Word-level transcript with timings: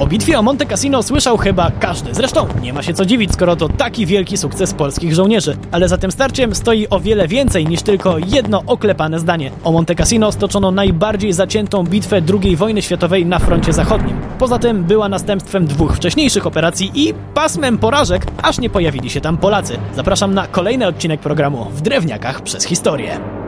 O 0.00 0.06
bitwie 0.06 0.38
o 0.38 0.42
Monte 0.42 0.66
Cassino 0.66 1.02
słyszał 1.02 1.36
chyba 1.36 1.70
każdy. 1.70 2.14
Zresztą 2.14 2.46
nie 2.62 2.72
ma 2.72 2.82
się 2.82 2.94
co 2.94 3.06
dziwić, 3.06 3.32
skoro 3.32 3.56
to 3.56 3.68
taki 3.68 4.06
wielki 4.06 4.36
sukces 4.36 4.74
polskich 4.74 5.14
żołnierzy. 5.14 5.56
Ale 5.70 5.88
za 5.88 5.98
tym 5.98 6.12
starciem 6.12 6.54
stoi 6.54 6.88
o 6.88 7.00
wiele 7.00 7.28
więcej 7.28 7.66
niż 7.66 7.82
tylko 7.82 8.18
jedno 8.18 8.62
oklepane 8.66 9.18
zdanie. 9.18 9.50
O 9.64 9.72
Monte 9.72 9.94
Cassino 9.94 10.32
stoczono 10.32 10.70
najbardziej 10.70 11.32
zaciętą 11.32 11.84
bitwę 11.84 12.22
II 12.42 12.56
wojny 12.56 12.82
światowej 12.82 13.26
na 13.26 13.38
froncie 13.38 13.72
zachodnim. 13.72 14.16
Poza 14.38 14.58
tym 14.58 14.84
była 14.84 15.08
następstwem 15.08 15.66
dwóch 15.66 15.96
wcześniejszych 15.96 16.46
operacji 16.46 16.90
i 16.94 17.14
pasmem 17.34 17.78
porażek, 17.78 18.26
aż 18.42 18.58
nie 18.58 18.70
pojawili 18.70 19.10
się 19.10 19.20
tam 19.20 19.38
Polacy. 19.38 19.78
Zapraszam 19.96 20.34
na 20.34 20.46
kolejny 20.46 20.86
odcinek 20.86 21.20
programu 21.20 21.64
w 21.64 21.80
Drewniakach 21.80 22.42
przez 22.42 22.64
historię. 22.64 23.39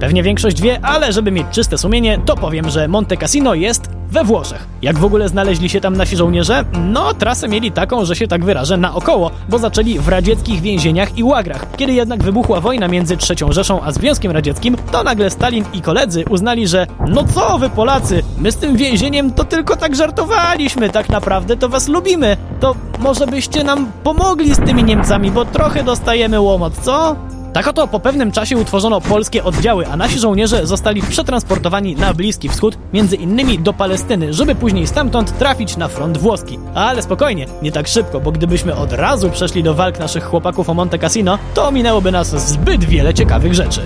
Pewnie 0.00 0.22
większość 0.22 0.62
wie, 0.62 0.80
ale 0.82 1.12
żeby 1.12 1.30
mieć 1.30 1.46
czyste 1.50 1.78
sumienie, 1.78 2.18
to 2.26 2.36
powiem, 2.36 2.70
że 2.70 2.88
Monte 2.88 3.16
Cassino 3.16 3.54
jest 3.54 3.90
we 4.10 4.24
Włoszech. 4.24 4.66
Jak 4.82 4.98
w 4.98 5.04
ogóle 5.04 5.28
znaleźli 5.28 5.68
się 5.68 5.80
tam 5.80 5.96
nasi 5.96 6.16
żołnierze? 6.16 6.64
No, 6.92 7.14
trasę 7.14 7.48
mieli 7.48 7.72
taką, 7.72 8.04
że 8.04 8.16
się 8.16 8.28
tak 8.28 8.44
wyrażę, 8.44 8.76
naokoło, 8.76 9.30
bo 9.48 9.58
zaczęli 9.58 9.98
w 9.98 10.08
radzieckich 10.08 10.60
więzieniach 10.60 11.18
i 11.18 11.24
łagrach. 11.24 11.66
Kiedy 11.76 11.92
jednak 11.92 12.22
wybuchła 12.22 12.60
wojna 12.60 12.88
między 12.88 13.16
III 13.30 13.52
Rzeszą 13.52 13.82
a 13.82 13.92
Związkiem 13.92 14.32
Radzieckim, 14.32 14.76
to 14.92 15.02
nagle 15.02 15.30
Stalin 15.30 15.64
i 15.72 15.80
koledzy 15.80 16.24
uznali, 16.30 16.68
że 16.68 16.86
no 17.08 17.24
co 17.34 17.58
wy 17.58 17.70
Polacy, 17.70 18.22
my 18.38 18.52
z 18.52 18.56
tym 18.56 18.76
więzieniem 18.76 19.32
to 19.32 19.44
tylko 19.44 19.76
tak 19.76 19.96
żartowaliśmy, 19.96 20.90
tak 20.90 21.08
naprawdę 21.08 21.56
to 21.56 21.68
was 21.68 21.88
lubimy. 21.88 22.36
To 22.60 22.74
może 22.98 23.26
byście 23.26 23.64
nam 23.64 23.92
pomogli 24.04 24.54
z 24.54 24.58
tymi 24.58 24.84
Niemcami, 24.84 25.30
bo 25.30 25.44
trochę 25.44 25.84
dostajemy 25.84 26.40
łomot, 26.40 26.72
co? 26.82 27.16
Tak 27.52 27.68
oto 27.68 27.86
po 27.86 28.00
pewnym 28.00 28.32
czasie 28.32 28.56
utworzono 28.56 29.00
polskie 29.00 29.44
oddziały, 29.44 29.86
a 29.86 29.96
nasi 29.96 30.18
żołnierze 30.18 30.66
zostali 30.66 31.02
przetransportowani 31.02 31.96
na 31.96 32.14
Bliski 32.14 32.48
Wschód, 32.48 32.78
między 32.92 33.16
innymi 33.16 33.58
do 33.58 33.72
Palestyny, 33.72 34.32
żeby 34.32 34.54
później 34.54 34.86
stamtąd 34.86 35.38
trafić 35.38 35.76
na 35.76 35.88
front 35.88 36.18
włoski. 36.18 36.58
Ale 36.74 37.02
spokojnie, 37.02 37.46
nie 37.62 37.72
tak 37.72 37.88
szybko, 37.88 38.20
bo 38.20 38.32
gdybyśmy 38.32 38.76
od 38.76 38.92
razu 38.92 39.30
przeszli 39.30 39.62
do 39.62 39.74
walk 39.74 39.98
naszych 39.98 40.24
chłopaków 40.24 40.70
o 40.70 40.74
Monte 40.74 40.98
Cassino, 40.98 41.38
to 41.54 41.72
minęłoby 41.72 42.12
nas 42.12 42.48
zbyt 42.48 42.84
wiele 42.84 43.14
ciekawych 43.14 43.54
rzeczy. 43.54 43.80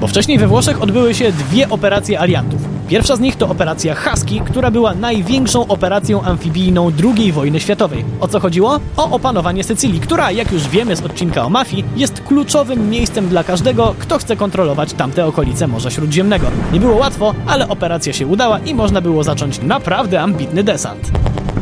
Bo 0.00 0.06
wcześniej 0.06 0.38
we 0.38 0.46
Włoszech 0.46 0.82
odbyły 0.82 1.14
się 1.14 1.32
dwie 1.32 1.68
operacje 1.68 2.20
aliantów. 2.20 2.67
Pierwsza 2.88 3.16
z 3.16 3.20
nich 3.20 3.36
to 3.36 3.48
operacja 3.48 3.94
Husky, 3.94 4.40
która 4.40 4.70
była 4.70 4.94
największą 4.94 5.66
operacją 5.66 6.22
amfibijną 6.22 6.92
II 7.04 7.32
wojny 7.32 7.60
światowej. 7.60 8.04
O 8.20 8.28
co 8.28 8.40
chodziło? 8.40 8.80
O 8.96 9.10
opanowanie 9.10 9.64
Sycylii, 9.64 10.00
która, 10.00 10.30
jak 10.30 10.52
już 10.52 10.68
wiemy 10.68 10.96
z 10.96 11.02
odcinka 11.02 11.44
o 11.44 11.50
mafii, 11.50 11.84
jest 11.96 12.22
kluczowym 12.22 12.90
miejscem 12.90 13.28
dla 13.28 13.44
każdego, 13.44 13.94
kto 13.98 14.18
chce 14.18 14.36
kontrolować 14.36 14.92
tamte 14.92 15.26
okolice 15.26 15.66
Morza 15.66 15.90
Śródziemnego. 15.90 16.46
Nie 16.72 16.80
było 16.80 16.96
łatwo, 16.96 17.34
ale 17.46 17.68
operacja 17.68 18.12
się 18.12 18.26
udała 18.26 18.58
i 18.58 18.74
można 18.74 19.00
było 19.00 19.24
zacząć 19.24 19.62
naprawdę 19.62 20.20
ambitny 20.20 20.64
desant. 20.64 21.10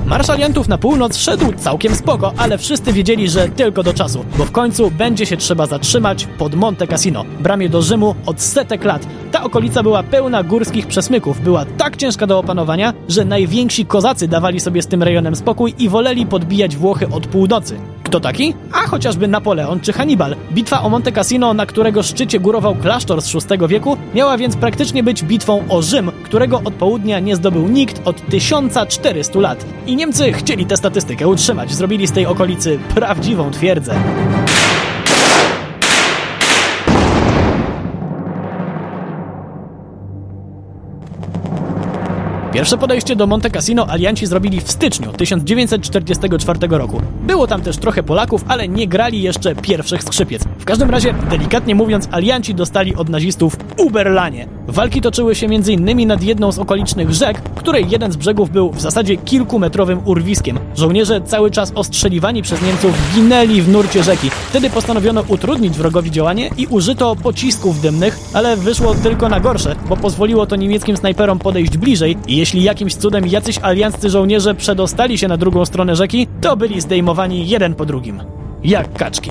Marsz 0.07 0.31
aliantów 0.31 0.69
na 0.69 0.79
północ 0.79 1.17
szedł 1.17 1.53
całkiem 1.53 1.95
spoko, 1.95 2.33
ale 2.37 2.59
wszyscy 2.59 2.93
wiedzieli, 2.93 3.29
że 3.29 3.49
tylko 3.49 3.83
do 3.83 3.95
czasu, 3.95 4.25
bo 4.39 4.45
w 4.45 4.53
końcu 4.53 4.91
będzie 4.91 5.27
się 5.27 5.37
trzeba 5.37 5.67
zatrzymać 5.67 6.29
pod 6.39 6.55
Monte 6.55 6.87
Cassino, 6.87 7.25
bramie 7.41 7.69
do 7.69 7.83
Rzymu 7.83 8.15
od 8.27 8.41
setek 8.41 8.85
lat. 8.85 9.07
Ta 9.33 9.45
okolica 9.45 9.83
była 9.83 10.03
pełna 10.03 10.43
górskich 10.43 10.87
przesmyków, 10.87 11.41
była 11.41 11.65
tak 11.65 11.97
ciężka 11.97 12.27
do 12.27 12.39
opanowania, 12.39 12.93
że 13.09 13.25
najwięksi 13.25 13.87
kozacy 13.87 14.29
dawali 14.29 14.61
sobie 14.61 14.83
z 14.83 14.87
tym 14.87 15.03
rejonem 15.03 15.37
spokój 15.37 15.75
i 15.79 15.89
woleli 15.89 16.27
podbijać 16.27 16.77
Włochy 16.77 17.09
od 17.09 17.27
północy. 17.27 17.77
Kto 18.03 18.21
taki? 18.21 18.55
A 18.73 18.87
chociażby 18.87 19.29
Napoleon 19.29 19.81
czy 19.81 19.93
Hannibal. 19.93 20.37
Bitwa 20.53 20.83
o 20.83 20.89
Monte 20.89 21.13
Cassino, 21.13 21.55
na 21.55 21.67
którego 21.67 22.03
szczycie 22.03 22.41
górował 22.41 22.75
klasztor 22.75 23.23
z 23.23 23.33
VI 23.33 23.69
wieku, 23.69 23.97
miała 24.15 24.39
więc 24.39 24.57
praktycznie 24.57 25.03
być 25.03 25.23
bitwą 25.23 25.65
o 25.69 25.83
Rzym, 25.83 26.11
którego 26.27 26.63
od 26.65 26.75
południa 26.75 27.21
nie 27.21 27.37
zdobył 27.37 27.69
nikt 27.69 28.01
od 28.05 28.27
1400 28.27 29.41
lat. 29.41 29.65
I 29.87 29.97
Niemcy 29.97 30.33
chcieli 30.33 30.67
tę 30.67 30.77
statystykę 30.77 31.29
utrzymać, 31.29 31.75
zrobili 31.75 32.07
z 32.07 32.13
tej 32.13 32.27
okolicy 32.27 32.79
prawdziwą 32.95 33.51
twierdzę. 33.51 33.95
Pierwsze 42.53 42.79
podejście 42.79 43.17
do 43.17 43.27
Monte 43.27 43.51
Cassino 43.51 43.91
alianci 43.91 44.27
zrobili 44.27 44.61
w 44.61 44.71
styczniu 44.71 45.13
1944 45.13 46.59
roku. 46.69 47.03
Było 47.23 47.47
tam 47.47 47.63
też 47.63 47.77
trochę 47.77 48.03
Polaków, 48.03 48.45
ale 48.49 48.69
nie 48.69 48.89
grali 48.89 49.23
jeszcze 49.23 49.55
pierwszych 49.55 50.03
skrzypiec. 50.03 50.45
W 50.59 50.65
każdym 50.65 50.91
razie, 50.91 51.15
delikatnie 51.31 51.75
mówiąc, 51.75 52.09
alianci 52.11 52.55
dostali 52.55 52.95
od 52.95 53.09
nazistów 53.09 53.57
uberlanie. 53.77 54.56
Walki 54.69 55.01
toczyły 55.01 55.35
się 55.35 55.47
m.in. 55.47 56.09
nad 56.09 56.23
jedną 56.23 56.53
z 56.53 56.59
okolicznych 56.59 57.15
rzek, 57.15 57.43
której 57.55 57.87
jeden 57.91 58.13
z 58.13 58.17
brzegów 58.17 58.51
był 58.51 58.71
w 58.71 58.81
zasadzie 58.81 59.17
kilkumetrowym 59.17 60.01
urwiskiem. 60.05 60.59
Żołnierze 60.77 61.21
cały 61.21 61.51
czas 61.51 61.73
ostrzeliwani 61.75 62.43
przez 62.43 62.63
Niemców 62.63 62.93
ginęli 63.15 63.63
w 63.63 63.69
nurcie 63.69 64.03
rzeki. 64.03 64.31
Wtedy 64.31 64.71
postanowiono 64.71 65.25
utrudnić 65.29 65.77
wrogowi 65.77 66.11
działanie 66.11 66.51
i 66.57 66.67
użyto 66.67 67.17
pocisków 67.17 67.81
dymnych, 67.81 68.19
ale 68.33 68.57
wyszło 68.57 68.95
tylko 68.95 69.29
na 69.29 69.41
gorsze, 69.41 69.77
bo 69.89 69.97
pozwoliło 69.97 70.47
to 70.47 70.57
niemieckim 70.57 70.97
snajperom 70.97 71.39
podejść 71.39 71.77
bliżej 71.77 72.17
i 72.27 72.37
jeśli 72.37 72.63
jakimś 72.63 72.95
cudem 72.95 73.27
jacyś 73.27 73.59
alianccy 73.63 74.11
żołnierze 74.11 74.55
przedostali 74.55 75.19
się 75.19 75.29
na 75.29 75.37
drugą 75.37 75.65
stronę 75.65 75.97
rzeki, 75.97 76.27
to 76.41 76.57
byli 76.57 76.81
zdejmowani 76.81 77.49
jeden 77.49 77.75
po 77.75 77.87
drugim. 77.87 78.23
Jak 78.65 78.93
kaczki. 78.93 79.31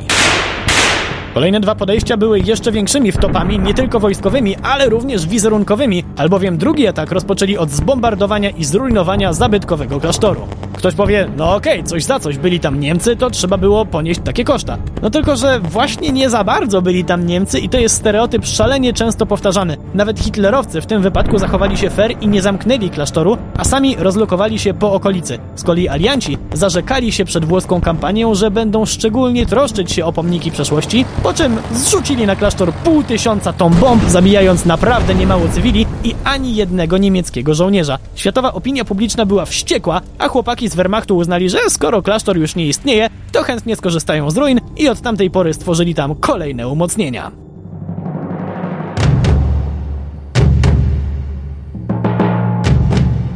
Kolejne 1.35 1.59
dwa 1.59 1.75
podejścia 1.75 2.17
były 2.17 2.39
jeszcze 2.39 2.71
większymi 2.71 3.11
wtopami, 3.11 3.59
nie 3.59 3.73
tylko 3.73 3.99
wojskowymi, 3.99 4.55
ale 4.63 4.89
również 4.89 5.27
wizerunkowymi, 5.27 6.03
albowiem 6.17 6.57
drugi 6.57 6.87
atak 6.87 7.11
rozpoczęli 7.11 7.57
od 7.57 7.71
zbombardowania 7.71 8.49
i 8.49 8.63
zrujnowania 8.63 9.33
zabytkowego 9.33 9.99
klasztoru. 9.99 10.47
Ktoś 10.73 10.95
powie, 10.95 11.29
no 11.37 11.55
okej, 11.55 11.79
okay, 11.79 11.89
coś 11.89 12.03
za 12.03 12.19
coś, 12.19 12.37
byli 12.37 12.59
tam 12.59 12.79
Niemcy, 12.79 13.15
to 13.15 13.29
trzeba 13.29 13.57
było 13.57 13.85
ponieść 13.85 14.19
takie 14.23 14.43
koszta. 14.43 14.77
No 15.01 15.09
tylko, 15.09 15.35
że 15.35 15.59
właśnie 15.59 16.11
nie 16.11 16.29
za 16.29 16.43
bardzo 16.43 16.81
byli 16.81 17.05
tam 17.05 17.25
Niemcy 17.25 17.59
i 17.59 17.69
to 17.69 17.79
jest 17.79 17.95
stereotyp 17.95 18.45
szalenie 18.45 18.93
często 18.93 19.25
powtarzany. 19.25 19.77
Nawet 19.95 20.19
hitlerowcy 20.19 20.81
w 20.81 20.85
tym 20.85 21.01
wypadku 21.01 21.37
zachowali 21.37 21.77
się 21.77 21.89
fair 21.89 22.15
i 22.21 22.27
nie 22.27 22.41
zamknęli 22.41 22.89
klasztoru, 22.89 23.37
a 23.57 23.63
sami 23.63 23.95
rozlokowali 23.95 24.59
się 24.59 24.73
po 24.73 24.93
okolicy. 24.93 25.39
Z 25.55 25.63
kolei 25.63 25.87
alianci 25.87 26.37
zarzekali 26.53 27.11
się 27.11 27.25
przed 27.25 27.45
włoską 27.45 27.81
kampanią, 27.81 28.35
że 28.35 28.51
będą 28.51 28.85
szczególnie 28.85 29.45
troszczyć 29.45 29.91
się 29.91 30.05
o 30.05 30.13
pomniki 30.13 30.51
przeszłości, 30.51 31.05
po 31.23 31.33
czym 31.33 31.57
zrzucili 31.71 32.25
na 32.25 32.35
klasztor 32.35 32.73
pół 32.73 33.03
tysiąca 33.03 33.53
ton 33.53 33.73
bomb, 33.73 34.03
zabijając 34.09 34.65
naprawdę 34.65 35.15
niemało 35.15 35.47
cywili 35.47 35.85
i 36.03 36.15
ani 36.23 36.55
jednego 36.55 36.97
niemieckiego 36.97 37.53
żołnierza. 37.55 37.97
Światowa 38.15 38.53
opinia 38.53 38.85
publiczna 38.85 39.25
była 39.25 39.45
wściekła, 39.45 40.01
a 40.19 40.27
chłopaki 40.27 40.69
z 40.69 40.75
Wehrmachtu 40.75 41.17
uznali, 41.17 41.49
że 41.49 41.57
skoro 41.69 42.01
klasztor 42.01 42.37
już 42.37 42.55
nie 42.55 42.67
istnieje, 42.67 43.09
to 43.31 43.43
chętnie 43.43 43.75
skorzystają 43.75 44.31
z 44.31 44.37
ruin 44.37 44.61
i 44.77 44.89
od 44.89 45.01
tamtej 45.01 45.31
pory 45.31 45.53
stworzyli 45.53 45.95
tam 45.95 46.15
kolejne 46.15 46.67
umocnienia. 46.67 47.44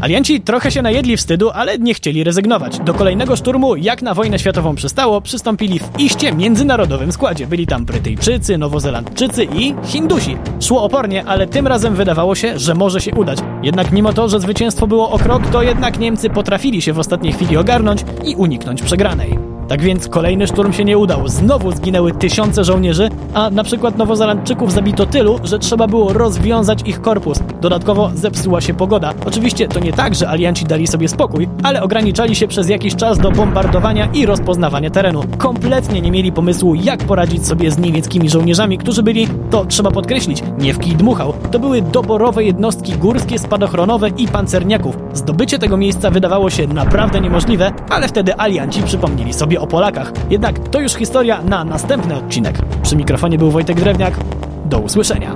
Alianci 0.01 0.41
trochę 0.41 0.71
się 0.71 0.81
najedli 0.81 1.17
wstydu, 1.17 1.49
ale 1.49 1.77
nie 1.77 1.93
chcieli 1.93 2.23
rezygnować. 2.23 2.79
Do 2.79 2.93
kolejnego 2.93 3.35
szturmu, 3.35 3.75
jak 3.75 4.01
na 4.01 4.13
wojnę 4.13 4.39
światową 4.39 4.75
przystało, 4.75 5.21
przystąpili 5.21 5.79
w 5.79 5.99
iście 5.99 6.31
międzynarodowym 6.31 7.11
składzie. 7.11 7.47
Byli 7.47 7.67
tam 7.67 7.85
Brytyjczycy, 7.85 8.57
Nowozelandczycy 8.57 9.43
i 9.43 9.75
Hindusi. 9.83 10.37
Szło 10.59 10.83
opornie, 10.83 11.25
ale 11.25 11.47
tym 11.47 11.67
razem 11.67 11.95
wydawało 11.95 12.35
się, 12.35 12.59
że 12.59 12.75
może 12.75 13.01
się 13.01 13.15
udać. 13.15 13.39
Jednak 13.63 13.91
mimo 13.91 14.13
to, 14.13 14.29
że 14.29 14.39
zwycięstwo 14.39 14.87
było 14.87 15.11
o 15.11 15.19
krok, 15.19 15.47
to 15.51 15.63
jednak 15.63 15.99
Niemcy 15.99 16.29
potrafili 16.29 16.81
się 16.81 16.93
w 16.93 16.99
ostatniej 16.99 17.33
chwili 17.33 17.57
ogarnąć 17.57 18.05
i 18.25 18.35
uniknąć 18.35 18.81
przegranej. 18.81 19.48
Tak 19.69 19.81
więc 19.81 20.07
kolejny 20.07 20.47
szturm 20.47 20.73
się 20.73 20.85
nie 20.85 20.97
udał. 20.97 21.27
Znowu 21.27 21.71
zginęły 21.71 22.11
tysiące 22.11 22.63
żołnierzy, 22.63 23.09
a 23.33 23.49
na 23.49 23.63
przykład 23.63 23.97
Nowozelandczyków 23.97 24.71
zabito 24.71 25.05
tylu, 25.05 25.39
że 25.43 25.59
trzeba 25.59 25.87
było 25.87 26.13
rozwiązać 26.13 26.79
ich 26.85 27.01
korpus. 27.01 27.39
Dodatkowo 27.61 28.11
zepsuła 28.13 28.61
się 28.61 28.73
pogoda. 28.73 29.13
Oczywiście 29.25 29.67
to 29.67 29.79
nie 29.79 29.93
tak, 29.93 30.15
że 30.15 30.29
alianci 30.29 30.65
dali 30.65 30.87
sobie 30.87 31.07
spokój, 31.07 31.49
ale 31.63 31.83
ograniczali 31.83 32.35
się 32.35 32.47
przez 32.47 32.69
jakiś 32.69 32.95
czas 32.95 33.19
do 33.19 33.31
bombardowania 33.31 34.09
i 34.13 34.25
rozpoznawania 34.25 34.89
terenu. 34.89 35.21
Kompletnie 35.37 36.01
nie 36.01 36.11
mieli 36.11 36.31
pomysłu, 36.31 36.75
jak 36.75 37.03
poradzić 37.03 37.47
sobie 37.47 37.71
z 37.71 37.77
niemieckimi 37.77 38.29
żołnierzami, 38.29 38.77
którzy 38.77 39.03
byli, 39.03 39.27
to 39.49 39.65
trzeba 39.65 39.91
podkreślić, 39.91 40.43
nie 40.59 40.73
w 40.73 40.79
kij 40.79 40.95
dmuchał. 40.95 41.33
To 41.51 41.59
były 41.59 41.81
doborowe 41.81 42.43
jednostki 42.43 42.93
górskie, 42.93 43.39
spadochronowe 43.39 44.09
i 44.09 44.27
pancerniaków. 44.27 44.97
Zdobycie 45.13 45.59
tego 45.59 45.77
miejsca 45.77 46.11
wydawało 46.11 46.49
się 46.49 46.67
naprawdę 46.67 47.21
niemożliwe, 47.21 47.71
ale 47.89 48.07
wtedy 48.07 48.39
alianci 48.39 48.83
przypomnieli 48.83 49.33
sobie 49.33 49.58
o 49.61 49.67
Polakach. 49.67 50.11
Jednak 50.29 50.59
to 50.59 50.79
już 50.79 50.93
historia 50.93 51.41
na 51.41 51.63
następny 51.63 52.15
odcinek. 52.15 52.55
Przy 52.83 52.95
mikrofonie 52.95 53.37
był 53.37 53.51
Wojtek 53.51 53.79
Drewniak. 53.79 54.13
Do 54.65 54.79
usłyszenia. 54.79 55.35